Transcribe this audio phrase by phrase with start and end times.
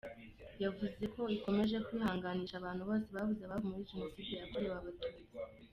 [0.63, 5.25] Yavuze ko ikomeje kwihanganisha abantu bose babuze ababo muri jenoside yakorewe abatutsi.